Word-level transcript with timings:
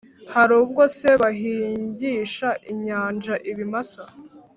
hari 0.33 0.53
ubwo 0.61 0.81
se 0.97 1.09
bahingisha 1.21 2.49
inyanja 2.71 3.33
ibimasa, 3.51 4.03